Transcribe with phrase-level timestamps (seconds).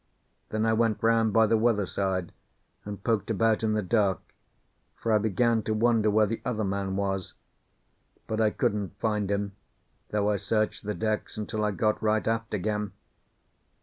[0.49, 2.31] Then I went round by the weather side,
[2.85, 4.19] and poked about in the dark,
[4.95, 7.35] for I began to wonder where the other man was.
[8.25, 9.51] But I couldn't find him,
[10.09, 12.93] though I searched the decks until I got right aft again.